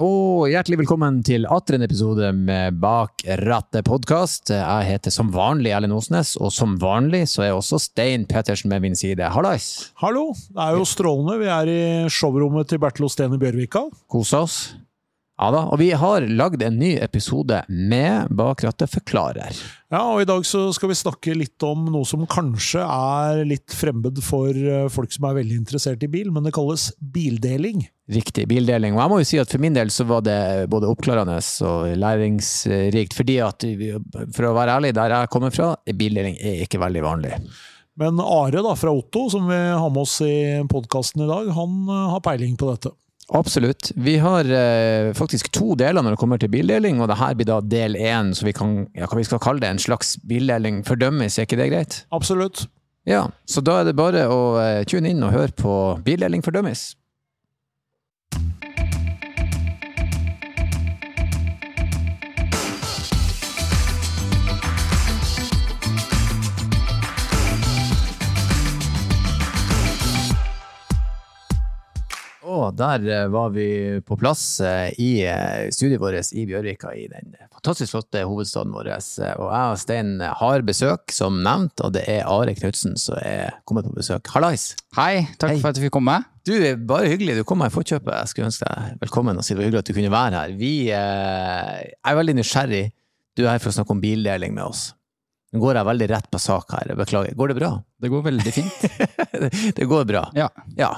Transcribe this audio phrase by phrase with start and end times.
[0.00, 4.48] og hjertelig velkommen til atter en episode med Bak rattet podkast.
[4.52, 8.80] Jeg heter som vanlig Erlend Osnes, og som vanlig så er også Stein Pettersen med
[8.86, 9.28] min side.
[9.34, 9.90] Hallais!
[10.00, 11.36] Hallo, det er jo strålende.
[11.42, 13.84] Vi er i showrommet til Bertil Osten i Bjørvika.
[14.08, 14.60] Kosa oss.
[15.40, 19.56] Ja da, og vi har lagd en ny episode med Bak rattet forklarer.
[19.88, 23.72] Ja, og i dag så skal vi snakke litt om noe som kanskje er litt
[23.72, 27.86] fremmed for eh, folk som er veldig interessert i bil, men det kalles bildeling.
[28.12, 28.98] Riktig, bildeling.
[28.98, 30.38] Og jeg må jo si at for min del så var det
[30.68, 33.64] både oppklarende og læringsrikt, fordi at
[34.36, 37.38] for å være ærlig, der jeg kommer fra, bildeling er ikke veldig vanlig.
[38.00, 40.34] Men Are da, fra Otto, som vi har med oss i
[40.68, 42.92] podkasten i dag, han eh, har peiling på dette.
[43.30, 43.92] Absolutt.
[43.94, 47.60] Vi har eh, faktisk to deler når det kommer til bildeling, og dette blir da
[47.62, 51.38] del én, så vi kan ja, hva vi skal kalle det, en slags bildeling fordømmes,
[51.38, 52.00] er ikke det greit?
[52.16, 52.66] Absolutt.
[53.08, 56.52] Ja, så da er det bare å eh, tune inn og høre på Bildeling for
[72.50, 73.66] Og der eh, var vi
[74.02, 78.90] på plass eh, i eh, studiet vårt i Bjørvika, i den fantastisk flotte hovedstaden vår.
[78.90, 83.60] Og jeg og Stein har besøk, som nevnt, og det er Are Knutsen som er
[83.68, 84.32] kommet på besøk.
[84.34, 84.72] Hallais!
[84.98, 85.60] Hei, takk Hei.
[85.62, 86.16] for at du fikk komme.
[86.46, 86.54] Du,
[86.88, 87.38] bare hyggelig.
[87.38, 88.14] Du kom meg i forkjøpet.
[88.16, 90.56] Jeg skulle ønske deg velkommen og si det var hyggelig at du kunne være her.
[90.58, 92.88] Vi er veldig nysgjerrig.
[93.38, 94.88] Du er her for å snakke om bildeling med oss.
[95.50, 96.94] Nå går jeg veldig rett på sak her.
[96.98, 97.36] Beklager.
[97.38, 97.70] Går det bra?
[98.00, 98.84] Det går veldig fint.
[99.78, 100.24] det går bra?
[100.38, 100.48] Ja.
[100.78, 100.90] ja.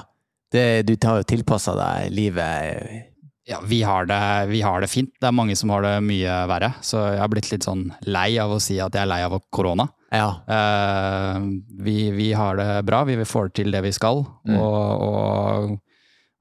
[0.53, 3.09] Det, du har jo tilpassa deg livet
[3.49, 4.19] Ja, vi har, det,
[4.53, 5.09] vi har det fint.
[5.19, 6.69] Det er mange som har det mye verre.
[6.85, 9.35] Så jeg har blitt litt sånn lei av å si at jeg er lei av
[9.51, 9.89] korona.
[10.13, 10.29] Ja.
[10.47, 11.49] Uh,
[11.83, 14.55] vi, vi har det bra, vi får til det vi skal, Mm.
[14.61, 15.73] og, og,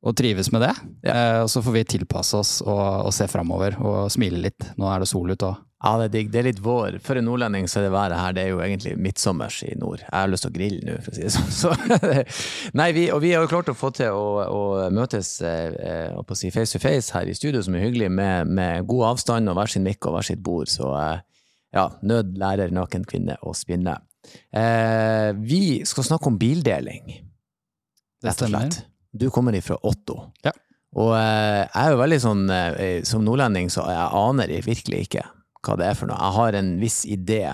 [0.05, 0.73] og trives med det.
[1.09, 1.17] Ja.
[1.17, 4.71] Uh, og så får vi tilpasse oss og, og se framover og smile litt.
[4.79, 5.59] Nå er det sol ute òg.
[5.83, 6.29] Ja, det er digg.
[6.31, 7.01] Det er litt vår.
[7.03, 10.05] For en nordlending så er det været her, det er jo egentlig midtsommers i nord.
[10.05, 11.49] Jeg har lyst til å grille nå, for å si det sånn.
[11.57, 11.73] Så,
[12.79, 14.63] nei, vi, og vi har jo klart å få til å, å
[14.95, 18.55] møtes eh, eh, å si face to face her i studio, som er hyggelig, med,
[18.55, 20.71] med god avstand og hver sin mikk og hver sitt bord.
[20.71, 21.19] Så eh,
[21.75, 23.99] ja, nød lærer naken kvinne å spinne.
[24.55, 27.17] Eh, vi skal snakke om bildeling,
[28.23, 28.85] rett og slett.
[29.11, 30.29] Du kommer ifra Otto.
[30.47, 30.55] Ja.
[30.95, 35.27] Og eh, jeg er jo veldig sånn, eh, som nordlending, så jeg aner virkelig ikke
[35.63, 36.19] hva det er for noe.
[36.19, 37.45] Jeg har en viss idé.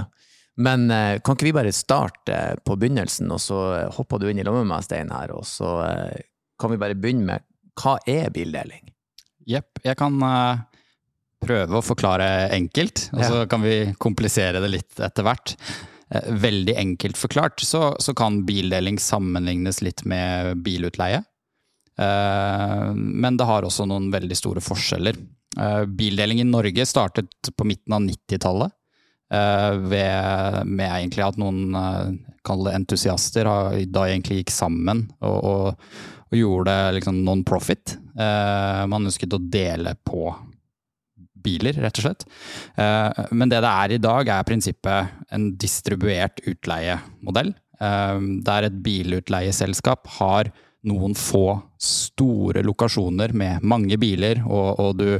[0.59, 4.27] Men eh, kan ikke vi bare starte eh, på begynnelsen, og så eh, hopper du
[4.31, 5.77] inn i lomma med meg, Stein, her, og så
[6.59, 7.47] kan vi bare begynne med
[7.79, 8.89] hva er bildeling?
[9.49, 9.79] Jepp.
[9.85, 10.19] Jeg kan
[11.39, 15.55] prøve å forklare enkelt, og så kan vi komplisere det litt etter hvert.
[16.43, 21.23] Veldig enkelt forklart så, så kan bildeling sammenlignes litt med bilutleie.
[21.99, 25.19] Eh, men det har også noen veldig store forskjeller.
[25.57, 28.75] Eh, bildeling i Norge startet på midten av 90-tallet.
[29.31, 32.13] eh, med egentlig at noen uh,
[32.49, 33.49] kall entusiaster
[33.93, 35.91] da egentlig gikk sammen og, og,
[36.31, 37.97] og gjorde liksom non-profit.
[38.19, 40.31] Eh, man ønsket å dele på
[41.39, 42.27] biler, rett og slett.
[42.81, 47.55] Eh, men det det er i dag, er prinsippet en distribuert utleiemodell.
[47.81, 50.53] Eh, der et bilutleieselskap har
[50.89, 55.11] noen få store lokasjoner med mange biler, og, og du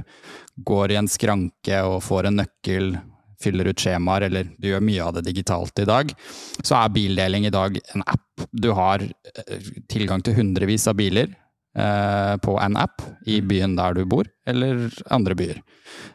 [0.67, 2.97] går i en skranke og får en nøkkel,
[3.39, 6.11] fyller ut skjemaer, eller du gjør mye av det digitalt i dag,
[6.59, 8.47] så er bildeling i dag en app.
[8.51, 13.95] Du har eh, tilgang til hundrevis av biler eh, på en app i byen der
[13.95, 15.63] du bor, eller andre byer.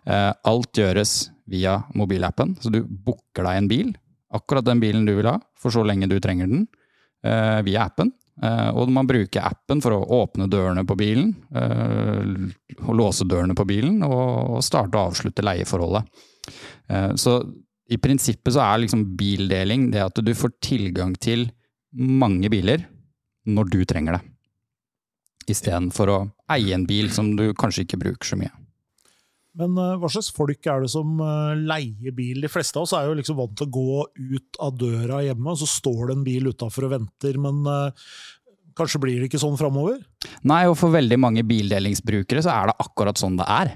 [0.03, 1.15] Eh, alt gjøres
[1.47, 3.93] via mobilappen, så du booker deg en bil,
[4.33, 6.67] akkurat den bilen du vil ha, for så lenge du trenger den,
[7.23, 8.11] eh, via appen.
[8.41, 13.55] Eh, og man bruker appen for å åpne dørene på bilen, eh, og låse dørene
[13.57, 16.09] på bilen, og, starte og avslutte leieforholdet.
[16.89, 17.37] Eh, så
[17.93, 21.49] i prinsippet så er liksom bildeling det at du får tilgang til
[21.93, 22.87] mange biler
[23.45, 24.23] når du trenger det.
[25.53, 26.19] Istedenfor å
[26.55, 28.53] eie en bil som du kanskje ikke bruker så mye.
[29.59, 32.41] Men eh, hva slags folk er det som eh, leier bil?
[32.41, 35.53] De fleste av oss er jo liksom vant til å gå ut av døra hjemme,
[35.53, 38.09] og så står det en bil utafor og venter, men eh,
[38.79, 40.01] kanskje blir det ikke sånn framover?
[40.49, 43.75] Nei, og for veldig mange bildelingsbrukere så er det akkurat sånn det er.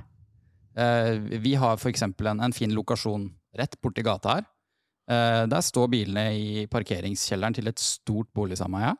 [1.42, 2.04] Vi har f.eks.
[2.06, 3.24] En, en fin lokasjon
[3.58, 4.44] rett borti gata her.
[5.50, 8.92] Der står bilene i parkeringskjelleren til et stort boligsameie.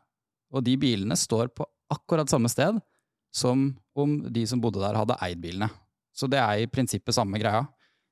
[0.54, 2.80] Og de bilene står på akkurat samme sted
[3.34, 5.70] som om de som bodde der, hadde eid bilene.
[6.18, 7.68] Så det er i prinsippet samme greia.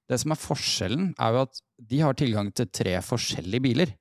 [0.05, 3.93] Det som er forskjellen, er jo at de har tilgang til tre forskjellige biler.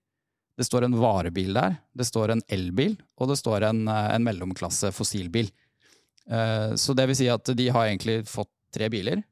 [0.54, 4.26] Det står en varebil der, det står en elbil, og det står en, eh, en
[4.26, 5.48] mellomklasse fossilbil.
[6.30, 9.24] Eh, Så det vil si at de har egentlig fått tre biler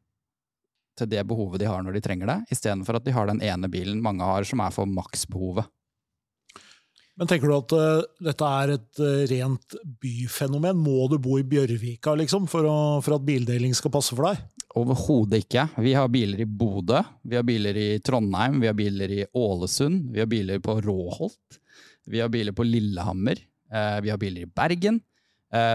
[0.98, 3.68] til det behovet de har når de trenger det, istedenfor at de har den ene
[3.70, 5.68] bilen mange har som er for maksbehovet.
[7.20, 10.78] Men tenker du at uh, dette er et uh, rent byfenomen?
[10.80, 14.40] Må du bo i Bjørvika liksom, for, å, for at bildeling skal passe for deg?
[14.80, 15.66] Overhodet ikke.
[15.84, 20.08] Vi har biler i Bodø, vi har biler i Trondheim, vi har biler i Ålesund,
[20.14, 21.60] vi har biler på Råholt,
[22.08, 23.44] vi har biler på Lillehammer,
[23.74, 25.02] uh, vi har biler i Bergen.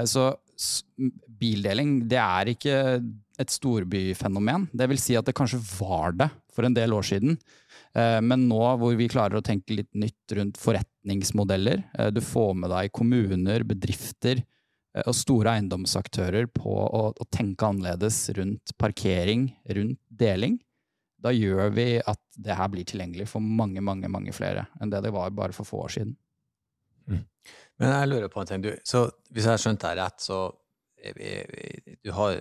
[0.10, 0.32] så
[1.38, 2.78] bildeling, det er ikke
[3.38, 4.64] et storbyfenomen.
[4.74, 7.38] Det vil si at det kanskje var det for en del år siden.
[7.94, 10.58] Men nå hvor vi klarer å tenke litt nytt rundt
[11.08, 14.44] forretningsmodeller, eh, du får med deg kommuner, bedrifter
[14.96, 20.60] eh, og store eiendomsaktører på å, å tenke annerledes rundt parkering, rundt deling,
[21.20, 25.02] da gjør vi at det her blir tilgjengelig for mange, mange, mange flere enn det
[25.02, 26.16] det var bare for få år siden.
[27.08, 27.24] Mm.
[27.80, 28.62] Men jeg lurer på en ting.
[28.62, 30.52] Du, så hvis jeg har skjønt deg rett, så
[32.04, 32.38] du har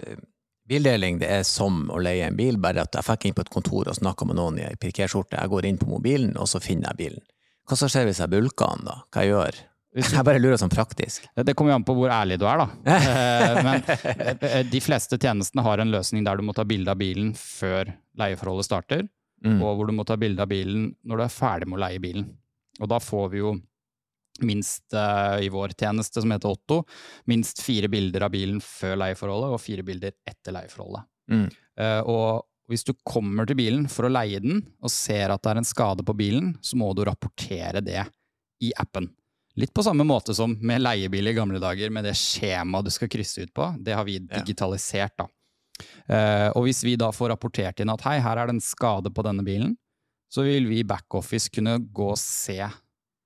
[0.66, 3.52] Bildeling det er som å leie en bil, bare at jeg fikk inn på et
[3.52, 5.38] kontor og snakka med noen i ei pirkerskjorte.
[5.38, 7.22] Jeg går inn på mobilen, og så finner jeg bilen.
[7.66, 9.00] Hva som skjer hvis jeg bulker den, da?
[9.10, 9.58] Hva jeg gjør
[9.96, 10.24] jeg?
[10.28, 11.26] bare lurer sånn praktisk.
[11.34, 12.68] Det kommer jo an på hvor ærlig du er, da.
[13.16, 13.86] Eh, men
[14.44, 17.90] eh, de fleste tjenestene har en løsning der du må ta bilde av bilen før
[18.20, 19.06] leieforholdet starter,
[19.44, 19.56] mm.
[19.60, 22.02] og hvor du må ta bilde av bilen når du er ferdig med å leie
[22.02, 22.28] bilen.
[22.82, 23.54] Og da får vi jo
[24.44, 26.82] minst uh, i vår tjeneste, som heter Otto,
[27.32, 31.08] minst fire bilder av bilen før leieforholdet og fire bilder etter leieforholdet.
[31.32, 31.46] Mm.
[32.12, 35.60] Og hvis du kommer til bilen for å leie den, og ser at det er
[35.60, 38.02] en skade på bilen, så må du rapportere det
[38.64, 39.08] i appen.
[39.56, 43.08] Litt på samme måte som med leiebil i gamle dager, med det skjemaet du skal
[43.12, 43.70] krysse ut på.
[43.80, 45.28] Det har vi digitalisert, da.
[46.08, 49.12] Uh, og hvis vi da får rapportert inn at hei, her er det en skade
[49.12, 49.74] på denne bilen,
[50.32, 52.58] så vil vi i backoffice kunne gå og se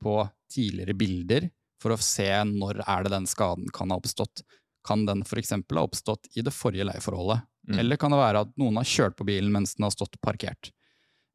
[0.03, 0.17] på
[0.51, 1.49] tidligere bilder
[1.81, 4.45] for å se når er det den skaden kan ha oppstått.
[4.87, 5.55] Kan den f.eks.
[5.57, 7.47] ha oppstått i det forrige leieforholdet?
[7.69, 7.79] Mm.
[7.83, 10.73] Eller kan det være at noen har kjørt på bilen mens den har stått parkert?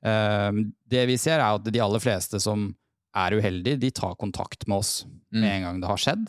[0.06, 2.70] Uh, det vi ser, er at de aller fleste som
[3.16, 5.40] er uheldige, de tar kontakt med oss mm.
[5.40, 6.26] med en gang det har skjedd.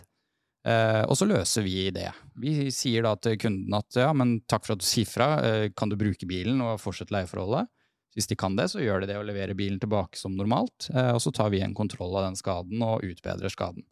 [0.66, 2.08] Uh, og så løser vi det.
[2.42, 5.66] Vi sier da til kunden at ja, men takk for at du sier fra, uh,
[5.78, 7.70] kan du bruke bilen og fortsette leieforholdet?
[8.16, 10.88] Hvis de kan det, så gjør de det og leverer bilen tilbake som normalt.
[10.90, 13.86] Uh, og så tar vi en kontroll av den skaden og utbedrer skaden.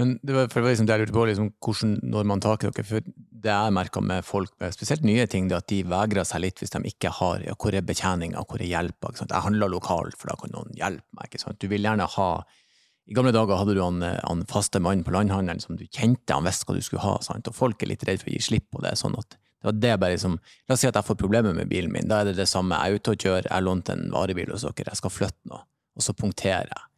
[0.00, 2.64] Men det var, for det var liksom jeg lurte på, liksom, hvordan når man tak
[2.64, 2.86] i dere.
[2.88, 6.44] For det jeg merka med folk med spesielt nye ting, det at de vegrer seg
[6.44, 9.12] litt hvis de ikke har ja, hvor er betjeninga, hvor er hjelpa.
[9.18, 11.30] Jeg handler lokalt, for da kan noen hjelpe meg.
[11.30, 11.60] ikke sant?
[11.62, 12.32] Du vil gjerne ha
[13.10, 16.46] i gamle dager hadde du han, han faste mannen på landhandelen som du kjente, han
[16.46, 17.16] visste hva du skulle ha.
[17.24, 17.48] Sant?
[17.50, 18.94] Og folk er litt redd for å gi slipp på det.
[19.00, 21.68] sånn at det var det bare liksom, La oss si at jeg får problemer med
[21.70, 22.08] bilen min.
[22.10, 22.78] Da er det det samme.
[22.78, 25.50] Jeg er ute og kjører, jeg har lånt en varebil hos dere, jeg skal flytte
[25.50, 25.62] noe.
[25.94, 26.88] Og så punkterer jeg.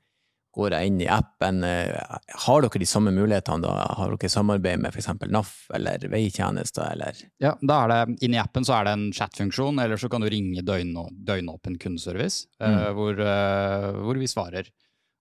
[0.54, 3.88] Går jeg inn i appen, eh, har dere de samme mulighetene da?
[3.98, 5.10] Har dere samarbeid med f.eks.
[5.26, 7.18] NAF eller veitjenester, eller?
[7.42, 10.30] Ja, da er det, inni appen så er det en chatfunksjon, eller så kan du
[10.30, 10.94] ringe døgn,
[11.26, 12.86] døgnåpen kundeservice, eh, mm.
[12.94, 14.70] hvor, uh, hvor, vi svarer.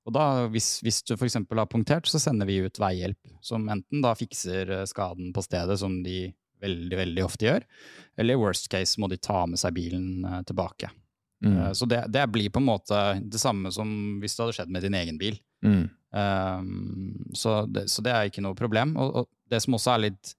[0.05, 1.39] Og da, hvis, hvis du f.eks.
[1.41, 6.01] har punktert, så sender vi ut veihjelp, som enten da fikser skaden på stedet, som
[6.05, 6.27] de
[6.63, 7.65] veldig, veldig ofte gjør.
[8.21, 10.91] Eller i worst case må de ta med seg bilen tilbake.
[11.43, 11.57] Mm.
[11.57, 13.89] Uh, så det, det, blir på en måte det samme som
[14.21, 15.39] hvis det hadde skjedd med din egen bil.
[15.65, 15.83] Mm.
[16.13, 18.95] Um, så, det, så, det, er ikke noe problem.
[19.01, 20.33] Og, og, det som også er litt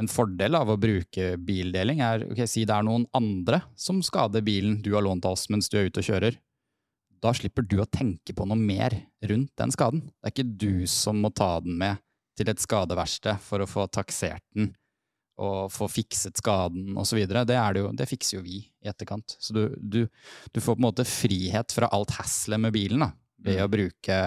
[0.00, 4.44] en fordel av å bruke bildeling, er ok, si det er noen andre som skader
[4.44, 6.36] bilen du har lånt av oss mens du er ute og kjører.
[7.24, 8.92] Da slipper du å tenke på noe mer
[9.24, 10.04] rundt den skaden.
[10.10, 12.02] Det er ikke du som må ta den med
[12.36, 14.74] til et skadeverksted for å få taksert den
[15.36, 17.20] og få fikset skaden osv.
[17.28, 19.36] Det, det, det fikser jo vi i etterkant.
[19.38, 20.02] Så du, du,
[20.52, 23.10] du får på en måte frihet fra alt haslet med bilen da,
[23.44, 23.74] ved, å mm.
[23.74, 24.20] bruke,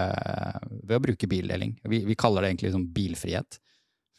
[0.84, 1.74] ved å bruke bildeling.
[1.90, 3.60] Vi, vi, kaller det egentlig liksom bilfrihet.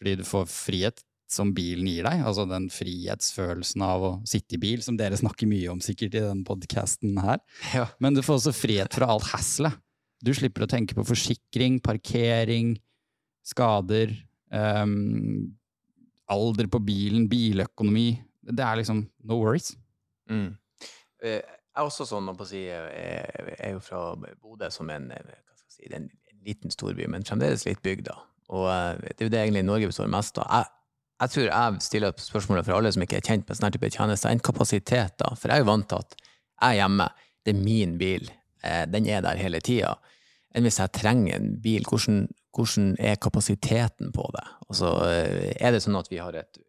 [0.00, 4.62] Fordi du får frihet som bilen gir deg, altså den frihetsfølelsen av å sitte i
[4.62, 7.38] bil, som dere snakker mye om sikkert i den podkasten her.
[7.76, 7.86] Ja.
[8.02, 9.78] Men du får også frihet fra alt haslet.
[10.20, 12.74] Du slipper å tenke på forsikring, parkering,
[13.46, 14.16] skader.
[14.50, 15.54] Um,
[16.30, 18.08] alder på bilen, biløkonomi.
[18.50, 19.74] Det er liksom no worries.
[20.30, 20.54] Mm.
[21.22, 25.10] Eh, jeg er også sånn, å si, jeg er jo fra Bodø som en,
[25.70, 26.08] si, en
[26.46, 28.16] liten storby, men fremdeles litt bygda.
[28.50, 30.48] Og eh, det er jo det egentlig Norge består mest av.
[30.50, 30.70] Jeg,
[31.20, 34.32] jeg tror jeg stiller spørsmålet for alle som ikke er kjent med sånne type tjenester,
[34.32, 35.34] en kapasitet, da.
[35.36, 37.08] For jeg er jo vant til at jeg er hjemme,
[37.44, 38.30] det er min bil,
[38.64, 39.94] eh, den er der hele tida.
[40.56, 42.24] Enn hvis jeg trenger en bil, hvordan,
[42.56, 44.46] hvordan er kapasiteten på det?
[44.68, 46.60] Altså, eh, er det sånn at vi har et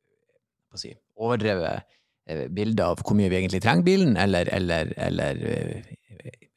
[0.79, 1.83] si, overdrevet
[2.29, 5.91] eh, bilde av hvor mye vi egentlig trenger bilen, eller, eller, eller eh,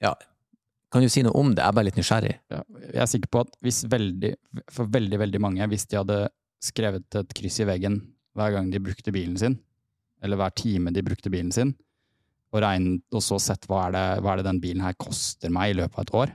[0.04, 0.14] ja,
[0.95, 1.62] kan du si noe om det?
[1.62, 2.35] Jeg er bare litt nysgjerrig.
[2.52, 4.35] Ja, jeg er sikker på at hvis veldig,
[4.71, 6.19] for veldig veldig mange, hvis de hadde
[6.62, 7.99] skrevet et kryss i veggen
[8.38, 9.57] hver gang de brukte bilen sin,
[10.25, 11.75] eller hver time de brukte bilen sin,
[12.54, 15.50] og, regnet, og så sett hva er, det, hva er det den bilen her koster
[15.50, 16.35] meg i løpet av et år,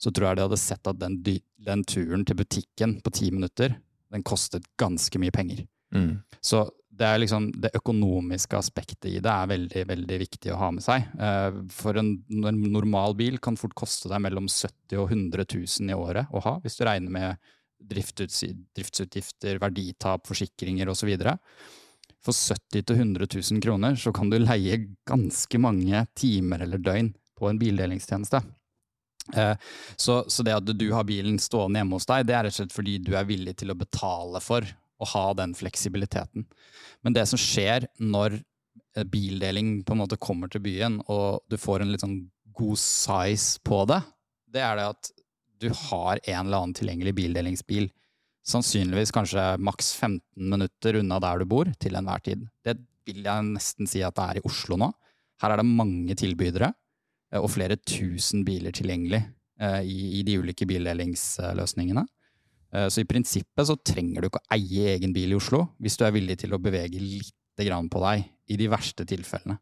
[0.00, 3.76] så tror jeg de hadde sett at den, den turen til butikken på ti minutter,
[4.12, 5.64] den kostet ganske mye penger.
[5.94, 6.18] Mm.
[6.44, 10.84] Så det, liksom, det økonomiske aspektet i det er veldig veldig viktig å ha med
[10.84, 11.06] seg.
[11.18, 15.98] Eh, for en, normal bil kan fort koste deg mellom 70 og 100 000 i
[15.98, 17.50] året å ha, hvis du regner med
[17.84, 21.10] driftsutgifter, verditap, forsikringer osv.
[22.24, 27.50] For 70 000-100 000 kroner så kan du leie ganske mange timer eller døgn på
[27.50, 28.40] en bildelingstjeneste.
[29.32, 29.56] Eh,
[29.96, 32.60] så, så, det at du har bilen stående hjemme hos deg, det er rett og
[32.60, 34.66] slett fordi du er villig til å betale for
[35.00, 36.44] å ha den fleksibiliteten.
[37.02, 41.58] Men det som skjer når eh, bildeling på en måte kommer til byen, og du
[41.60, 42.20] får en litt sånn
[42.54, 44.00] god size på det,
[44.54, 45.12] det er det at
[45.64, 47.88] du har en eller annen tilgjengelig bildelingsbil.
[48.44, 50.20] Sannsynligvis kanskje maks 15
[50.52, 52.44] minutter unna der du bor, til enhver tid.
[52.62, 52.76] Det
[53.08, 54.90] vil jeg nesten si at det er i Oslo nå.
[55.42, 56.70] Her er det mange tilbydere,
[57.40, 59.22] og flere tusen biler tilgjengelig
[59.60, 62.04] eh, i, i de ulike bildelingsløsningene.
[62.74, 65.98] Eh, så i prinsippet så trenger du ikke å eie egen bil i Oslo, hvis
[65.98, 69.58] du er villig til å bevege lite grann på deg, i de verste tilfellene.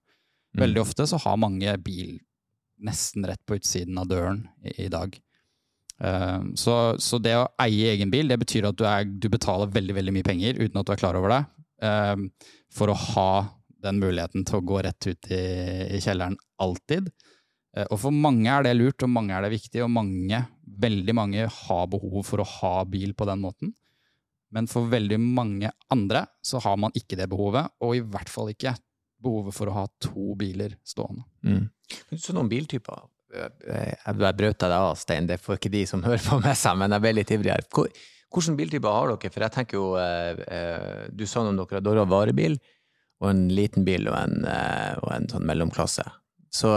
[0.58, 0.84] Veldig mm.
[0.84, 2.16] ofte så har mange bil
[2.82, 5.14] nesten rett på utsiden av døren i, i dag.
[6.58, 9.94] Så, så, det å eie egen bil, det betyr at du, er, du, betaler veldig
[9.94, 11.38] veldig mye penger uten at du er klar over det,
[12.74, 13.28] for å ha
[13.86, 15.42] den muligheten til å gå rett ut i,
[15.94, 17.12] i kjelleren alltid.
[17.76, 20.42] Eh, og for mange er det lurt, og mange er det viktig, og mange,
[20.86, 23.74] veldig mange har behov for å ha bil på den måten.
[24.52, 28.52] Men for veldig mange andre så har man ikke det behovet, og i hvert fall
[28.52, 28.74] ikke
[29.22, 31.24] behovet for å ha to biler stående.
[31.46, 31.66] Mm.
[32.18, 36.38] Så noen biltyper jeg brøt deg av, Stein, det får ikke de som hører på
[36.42, 37.64] med seg, men jeg ble litt ivrig her.
[37.72, 39.32] Hvilke biltyper har dere?
[39.32, 42.58] For jeg tenker jo, eh, eh, Du sa noe om dere, har varebil,
[43.22, 46.04] og en liten bil og en, eh, og en sånn mellomklasse.
[46.52, 46.68] Så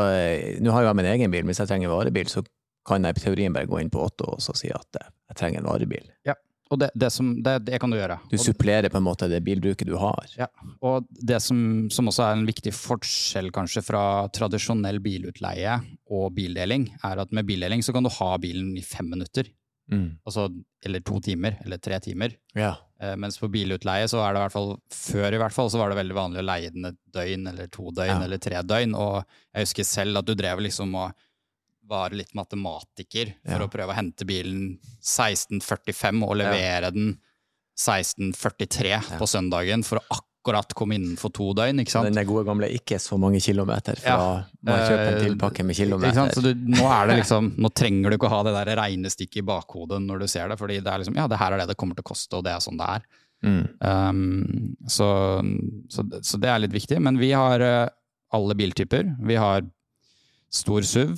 [0.64, 2.44] nå har jo jeg min egen bil, men hvis jeg trenger varebil, så
[2.86, 5.72] kan jeg i teorien bare gå inn på Otto og si at jeg trenger en
[5.72, 6.06] varebil.
[6.28, 6.38] Ja.
[6.74, 8.18] Og det, det, som, det, det, kan du gjøre.
[8.32, 10.32] Du supplerer på en måte det bilbruket du har.
[10.38, 10.48] Ja,
[10.82, 11.60] og det som,
[11.94, 14.02] som, også er en viktig forskjell kanskje fra
[14.34, 15.78] tradisjonell bilutleie
[16.10, 19.52] og bildeling, er at med bildeling så kan du ha bilen i fem minutter.
[19.94, 20.18] Mm.
[20.26, 20.48] Altså,
[20.86, 22.34] eller to timer, eller tre timer.
[22.58, 22.74] Ja.
[23.02, 25.82] Eh, mens på bilutleie så er det i hvert fall før i hvert fall, så
[25.82, 28.22] var det veldig vanlig å leie den et døgn eller to døgn ja.
[28.24, 28.96] eller tre døgn.
[28.96, 31.26] Og jeg husker selv at du drev liksom og
[31.86, 33.66] var litt matematiker for ja.
[33.68, 36.94] å prøve å hente bilen 16.45 og levere ja.
[36.96, 37.12] den
[37.78, 39.02] 16.43 ja.
[39.20, 40.32] på søndagen for å akkurat
[40.78, 41.82] komme innenfor to døgn.
[41.82, 42.12] ikke sant?
[42.14, 44.18] Den gode gamle ikke så mange kilometer fra
[44.66, 46.32] man kjøper en tilpakke med kilometer.
[46.42, 50.02] Du, nå, det liksom, nå trenger du ikke å ha det der regnestykket i bakhodet
[50.06, 51.98] når du ser det, fordi det er liksom, ja, det her er det det kommer
[51.98, 53.06] til å koste, og det er sånn det er.
[53.46, 53.62] Mm.
[53.80, 55.08] Um, så,
[55.92, 56.98] så, så, det er litt viktig.
[57.04, 57.86] Men vi har uh,
[58.34, 59.16] alle biltyper.
[59.26, 59.66] Vi har
[60.54, 61.18] stor SUV,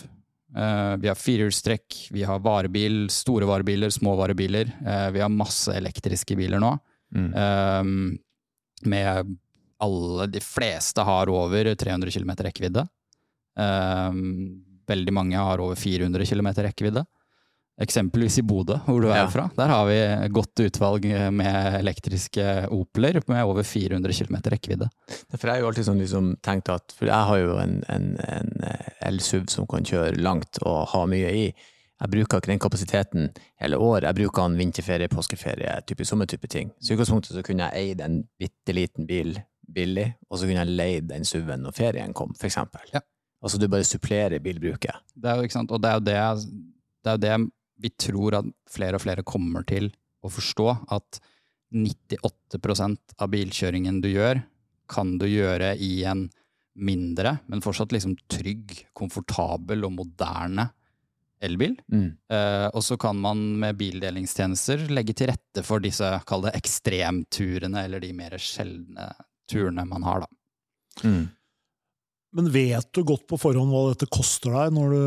[0.56, 4.72] Uh, vi har firehjulstrekk, vi har varebil, store varebiler, små varebiler.
[4.80, 6.72] Uh, vi har masse elektriske biler nå.
[7.14, 7.28] Mm.
[7.36, 8.16] Uh,
[8.86, 9.38] med
[9.84, 12.88] alle De fleste har over 300 km rekkevidde.
[14.88, 17.06] veldig mange har over 400 km rekkevidde.
[17.78, 19.28] Eksempelvis i Bodø, hvor du er ja.
[19.30, 19.44] fra.
[19.54, 19.98] Der har vi
[20.34, 24.88] godt utvalg med elektriske Opeler med over 400 km rekkevidde.
[25.36, 28.08] For jeg har jo alltid sånn liksom tenkt at For jeg har jo en, en,
[28.26, 31.46] en eh, elsuv som kan kjøre langt og ha mye i.
[31.98, 33.30] Jeg bruker ikke den kapasiteten
[33.62, 34.06] hele år.
[34.06, 36.70] Jeg bruker den vinterferie, påskeferie, type, sånne type ting.
[36.78, 39.34] Så i utgangspunktet så kunne jeg eid en bitte liten bil
[39.68, 42.86] billig, og så kunne jeg leid den SUV-en når ferien kom, for eksempel.
[42.94, 43.02] Ja.
[43.44, 45.04] Altså du bare supplerer bilbruket.
[45.14, 46.18] Det er jo ikke sant, og det er jo det,
[47.04, 47.36] det, er jo det
[47.84, 49.92] vi tror at flere og flere kommer til
[50.26, 51.20] å forstå at
[51.76, 54.42] 98% av bilkjøringen du gjør,
[54.88, 56.26] kan du gjøre i en
[56.78, 60.70] mindre, men fortsatt liksom trygg, komfortabel og moderne
[61.44, 61.76] elbil.
[61.92, 62.10] Mm.
[62.32, 67.86] Uh, og så kan man med bildelingstjenester legge til rette for disse kall det ekstremturene,
[67.86, 69.12] eller de mer sjeldne
[69.50, 71.08] turene man har, da.
[71.08, 71.26] Mm.
[72.38, 75.04] Men vet du godt på forhånd hva dette koster deg når du,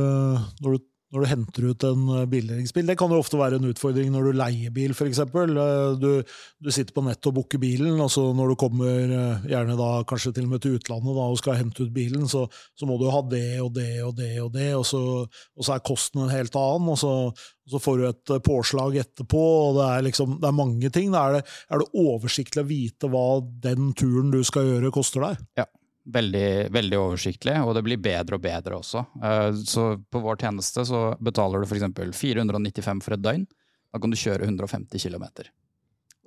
[0.65, 2.87] når du når du henter ut en eh, bildelingsbil.
[2.87, 5.23] Det kan jo ofte være en utfordring når du leier bil, f.eks.
[5.25, 9.49] Eh, du, du sitter på nettet og booker bilen, og så når du kommer eh,
[9.51, 12.45] gjerne da kanskje til og med til utlandet da, og skal hente ut bilen, så,
[12.79, 15.77] så må du ha det og det og det og det, og så, og så
[15.77, 16.93] er kosten en helt annen.
[16.95, 20.57] og så, og så får du et påslag etterpå, og det er, liksom, det er
[20.63, 21.15] mange ting.
[21.19, 23.27] Er det, er det oversiktlig å vite hva
[23.67, 25.45] den turen du skal gjøre, koster deg?
[25.59, 25.67] Ja.
[26.11, 29.03] Veldig, veldig, oversiktlig, og det blir bedre og bedre også.
[29.23, 32.17] Eh, så på vår tjeneste så betaler du f.eks.
[32.19, 33.47] 495 for et døgn.
[33.91, 35.27] Da kan du kjøre 150 km.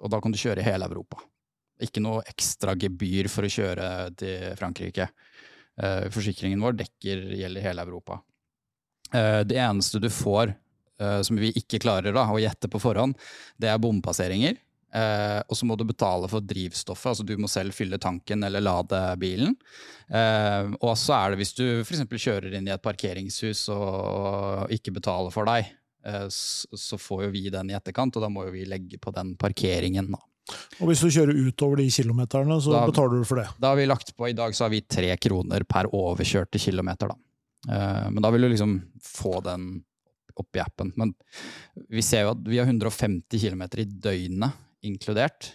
[0.03, 1.19] Og da kan du kjøre i hele Europa.
[1.83, 3.87] Ikke noe ekstra gebyr for å kjøre
[4.19, 5.09] til Frankrike.
[5.81, 8.21] Eh, forsikringen vår dekker, gjelder hele Europa.
[9.11, 10.59] Eh, det eneste du får
[11.25, 13.17] som vi ikke klarer da, å gjette på forhånd,
[13.59, 14.53] det er bompasseringer.
[14.93, 18.61] Eh, og så må du betale for drivstoffet, altså du må selv fylle tanken eller
[18.61, 19.55] lade bilen.
[20.09, 22.03] Eh, og så er det hvis du f.eks.
[22.13, 25.71] kjører inn i et parkeringshus og ikke betaler for deg,
[26.05, 29.13] eh, så får jo vi den i etterkant, og da må jo vi legge på
[29.15, 30.11] den parkeringen.
[30.13, 30.21] da.
[30.83, 33.47] Og hvis du kjører utover de kilometerne, så Da- betaler du for det.
[33.59, 37.07] Da har vi lagt på, I dag så har vi tre kroner per overkjørte kilometer.
[37.07, 37.15] da.
[37.69, 39.83] Eh, men da vil du liksom få den
[40.37, 40.91] opp i appen.
[40.97, 41.15] Men
[41.89, 45.51] vi ser jo at vi har 150 km i døgnet inkludert.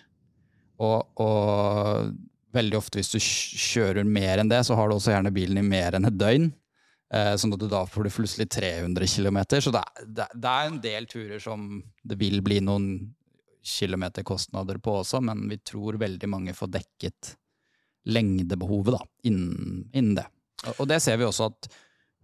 [0.78, 2.14] Og, og
[2.54, 5.66] veldig ofte hvis du kjører mer enn det, så har du også gjerne bilen i
[5.66, 6.48] mer enn et døgn.
[7.12, 9.38] Eh, sånn at du da får du plutselig 300 km.
[9.64, 11.68] Så det det, det er en del turer som
[12.04, 12.88] det vil bli noen
[13.68, 17.34] kilometerkostnader på også, men vi tror veldig mange får dekket
[18.08, 20.26] lengdebehovet da, innen, innen det.
[20.66, 21.68] Og- Og det ser vi også at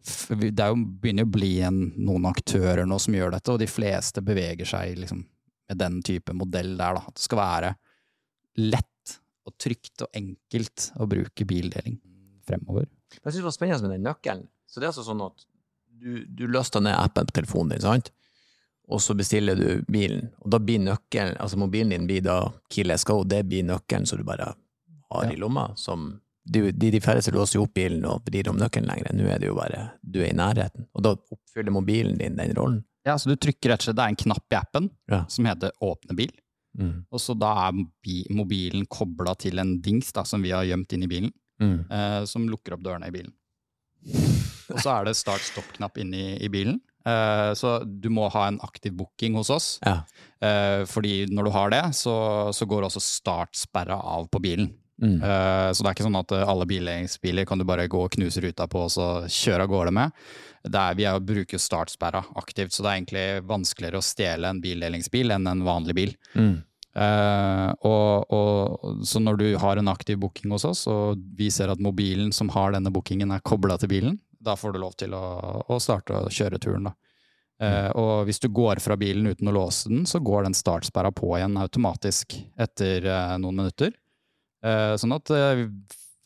[0.04, 4.22] det jo, begynner å bli en, noen aktører nå som gjør dette, og de fleste
[4.24, 5.24] beveger seg liksom,
[5.68, 6.98] med den type modell der.
[6.98, 7.04] Da.
[7.08, 7.70] At det skal være
[8.60, 11.98] lett og trygt og enkelt å bruke bildeling
[12.48, 12.86] fremover.
[13.14, 14.46] Jeg synes det var spennende med den nøkkelen.
[14.66, 15.44] Så det er altså sånn at
[15.94, 18.10] du, du laster ned appen på telefonen din, sant?
[18.92, 22.34] Og så bestiller du bilen, og da blir nøkkelen, altså mobilen din blir da
[22.72, 25.30] keyless go, det blir nøkkelen som du bare har Ja.
[25.32, 26.10] i lomma, som
[26.44, 29.14] de, de færreste låser jo opp bilen og vrir om nøkkelen lenger.
[29.16, 32.52] Nå er det jo bare, du er i nærheten, og da oppfyller mobilen din den
[32.58, 32.82] rollen.
[33.04, 35.24] Ja, så du trykker rett og slett, Det er en knapp i appen Ja.
[35.28, 36.30] som heter Åpne bil.
[36.78, 37.04] Mm.
[37.12, 37.72] Og så da er
[38.34, 41.84] mobilen kobla til en dings da, som vi har gjemt inn i bilen, Mm.
[41.90, 43.32] eh, som lukker opp dørene i bilen.
[44.72, 46.80] Og så er det start-stopp-knapp inni i bilen.
[47.06, 49.78] Eh, så du må ha en aktiv booking hos oss.
[49.84, 50.02] Ja.
[50.40, 54.72] Eh, fordi når du har det, så, så går også startsperra av på bilen.
[55.04, 55.20] Mm.
[55.20, 58.12] Uh, så det er ikke sånn at eh, alle bildelingsbiler kan du bare gå og
[58.14, 60.20] knuse ruta på og så kjøre av gårde med.
[60.64, 65.34] Er, vi er, bruker startsperra aktivt, så det er egentlig vanskeligere å stjele en bildelingsbil
[65.36, 66.14] enn en vanlig bil.
[66.32, 66.54] Mm.
[66.94, 71.72] Uh, og, og, så når du har en aktiv booking hos oss, og vi ser
[71.74, 75.16] at mobilen som har denne bookingen er kobla til bilen, da får du lov til
[75.16, 75.24] å,
[75.68, 76.88] å starte kjøreturen.
[76.88, 76.94] Da.
[77.62, 81.12] Eh, og hvis du går fra bilen uten å låse den, så går den startsperra
[81.14, 83.94] på igjen automatisk etter uh, noen minutter.
[84.64, 85.66] Eh, sånn at eh,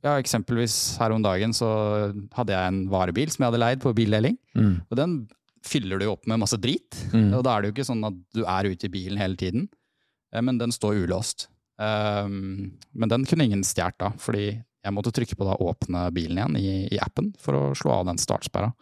[0.07, 1.69] ja, eksempelvis her om dagen så
[2.37, 4.39] hadde jeg en varebil som jeg hadde leid på bildeling.
[4.55, 4.77] Mm.
[4.87, 5.19] Og den
[5.67, 7.01] fyller du jo opp med masse drit.
[7.13, 7.33] Mm.
[7.35, 9.67] Og da er det jo ikke sånn at du er ute i bilen hele tiden.
[10.35, 11.49] Eh, Men den står ulåst.
[11.79, 16.41] Um, men den kunne ingen stjålet da, fordi jeg måtte trykke på da åpne bilen
[16.41, 18.73] igjen i, i appen for å slå av den startsperra.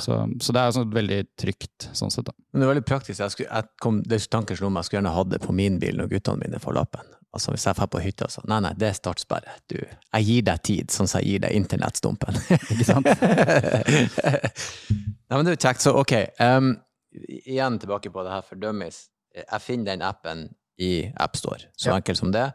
[0.00, 2.28] Så, så det er sånn veldig trygt sånn sett.
[2.30, 2.32] da.
[2.52, 3.18] Men det er veldig praktisk.
[3.20, 5.80] Jeg, skulle, jeg kom, det tanken slo meg, jeg skulle gjerne hatt det på min
[5.82, 7.10] bil når guttene mine får lappen.
[7.32, 9.54] Altså Hvis jeg drar på hytta, så Nei, nei, det er startsperre.
[9.72, 12.36] Du, jeg gir deg tid, sånn som jeg gir deg internettstumpen.
[12.74, 13.06] Ikke sant?
[14.12, 15.84] nei, men det er jo kjekt.
[15.84, 16.12] Så ok,
[16.44, 16.74] um,
[17.46, 19.06] igjen tilbake på det her for dummies.
[19.36, 20.46] Jeg finner den appen
[20.82, 21.96] i AppStore, så Ja.
[22.00, 22.50] enkelt som det.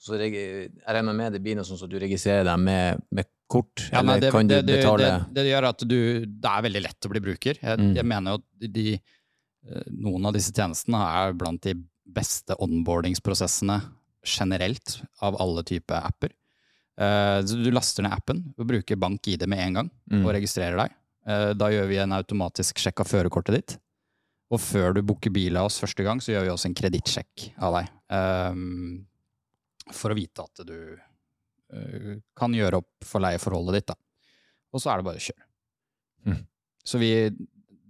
[0.00, 3.86] Så jeg regner med det blir noe sånn som du registrerer deg med, med kort,
[3.92, 6.50] Ja, nei, eller det, kan du det, det, betale det, det gjør at du Det
[6.50, 7.58] er veldig lett å bli bruker.
[7.60, 7.94] Jeg, Mm.
[7.96, 8.86] jeg mener jo at de,
[9.68, 13.78] eh, noen av disse tjenestene er blant de beste onboardingsprosessene
[14.24, 16.32] generelt av alle typer apper.
[16.98, 20.24] Eh, så du laster ned appen og bruker bank-ID med en gang Mm.
[20.26, 20.92] og registrerer deg.
[21.26, 23.78] Eh, da gjør vi en automatisk sjekk av førerkortet ditt.
[24.52, 27.46] Og før du booker bil av oss første gang, så gjør vi også en kredittsjekk
[27.58, 27.88] av deg.
[28.14, 29.06] Um,
[29.90, 30.76] for å vite at du
[31.74, 33.88] uh, kan gjøre opp for leieforholdet ditt.
[33.88, 33.96] Da.
[34.72, 35.46] Og så er det bare å kjøre.
[36.28, 36.46] Mm.
[36.84, 37.10] Så vi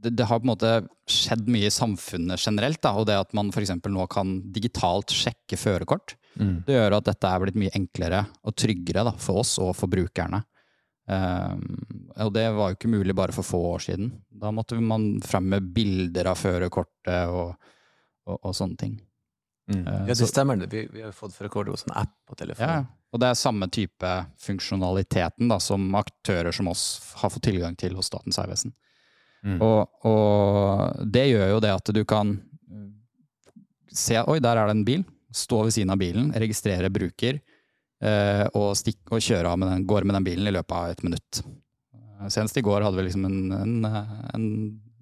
[0.05, 0.73] det, det har på en måte
[1.11, 3.75] skjedd mye i samfunnet generelt, da, og det at man f.eks.
[3.89, 6.65] nå kan digitalt sjekke førerkort, Mm.
[6.67, 9.91] det gjør at dette er blitt mye enklere og tryggere da, for oss og for
[9.93, 10.43] brukerne.
[11.05, 11.61] Um,
[12.17, 14.11] og det var jo ikke mulig bare for få år siden.
[14.33, 17.53] Da måtte man frem med bilder av førerkortet og,
[18.25, 18.95] og, og sånne ting.
[19.71, 19.83] Mm.
[19.85, 20.57] Uh, Ja, det stemmer.
[20.57, 20.71] det.
[20.73, 23.69] Vi, vi har jo fått førerkortet hos en app på Ja, og det er samme
[23.71, 28.75] type funksjonaliteten da, som aktører som oss har fått tilgang til hos Statens vegvesen.
[29.45, 29.61] Mm.
[29.61, 32.39] Og, og det gjør jo det at du kan
[33.95, 35.05] se Oi, der er det en bil.
[35.35, 37.41] Stå ved siden av bilen, registrere bruker,
[38.05, 40.95] eh, og, stikk, og kjøre av med den, går med den bilen i løpet av
[40.95, 41.43] et minutt.
[41.95, 43.89] Eh, Senest i går hadde vi liksom en, en,
[44.35, 44.49] en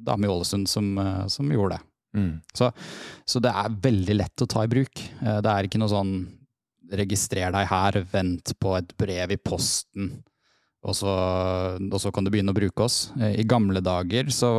[0.02, 1.88] dame i Ålesund som, eh, som gjorde det.
[2.12, 2.32] Mm.
[2.52, 5.00] Så det er veldig lett å ta i bruk.
[5.22, 6.10] Det er ikke noe sånn
[6.92, 10.10] registrer deg her, vent på et brev i posten,
[10.84, 11.12] og så,
[11.78, 13.06] og så kan du begynne å bruke oss.
[13.16, 14.50] I gamle dager så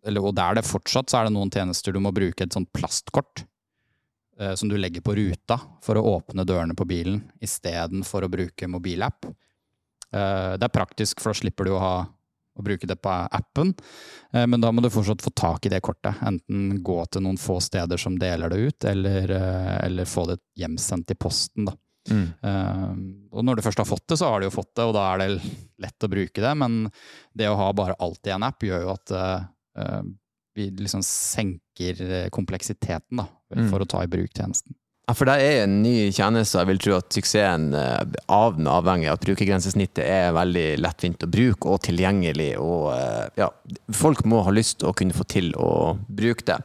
[0.00, 2.56] eller, Og det er det fortsatt, så er det noen tjenester du må bruke et
[2.56, 3.44] sånt plastkort.
[4.40, 8.68] Eh, som du legger på ruta for å åpne dørene på bilen, istedenfor å bruke
[8.68, 9.28] mobilapp.
[10.12, 11.94] Eh, det er praktisk, for da slipper du å, ha,
[12.58, 13.74] å bruke det på appen.
[14.32, 16.18] Eh, men da må du fortsatt få tak i det kortet.
[16.26, 19.36] Enten gå til noen få steder som deler det ut, eller,
[19.84, 21.70] eller få det hjemsendt i posten.
[21.70, 21.76] da.
[22.10, 23.28] Mm.
[23.30, 25.04] Og når du først har fått det, så har du jo fått det, og da
[25.12, 25.50] er det
[25.84, 26.52] lett å bruke det.
[26.58, 26.86] Men
[27.36, 29.12] det å ha bare alt i en app gjør jo at
[30.56, 32.00] vi liksom senker
[32.34, 33.70] kompleksiteten da, Mm.
[33.72, 34.76] for å ta i bruk tjenesten.
[35.10, 38.54] Ja, for det er en ny tjeneste, og jeg vil tro at suksessen eh, av
[38.54, 42.52] den avhenger av at brukergrensesnittet er veldig lettvint å bruke og tilgjengelig.
[42.62, 43.48] og eh, ja,
[43.90, 46.60] Folk må ha lyst til å kunne få til å bruke det.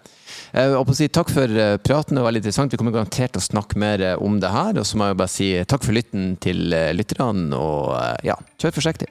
[0.53, 2.75] Jeg å si Takk for eh, praten, det var veldig interessant.
[2.75, 4.77] Vi kommer garantert til å snakke mer eh, om det her.
[4.77, 8.37] Og så må jeg bare si takk for lytten til eh, lytterne, og eh, ja,
[8.61, 9.09] kjør forsiktig.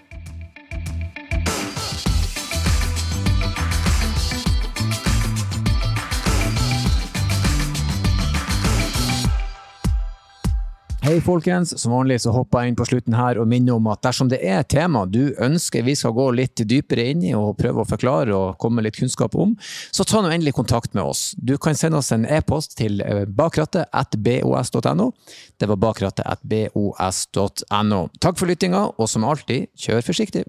[11.14, 14.00] Hei folkens, som vanlig så hopper jeg inn på slutten her og minner om at
[14.02, 17.54] dersom det er et tema du ønsker vi skal gå litt dypere inn i og
[17.60, 19.54] prøve å forklare og komme med litt kunnskap om,
[19.94, 21.38] så ta nå endelig kontakt med oss.
[21.38, 25.06] Du kan sende oss en e-post til eh, bakrattet.bos.no.
[25.54, 28.02] Det var bakrattet.bos.no.
[28.18, 30.42] Takk for lyttinga, og som alltid, kjør forsiktig!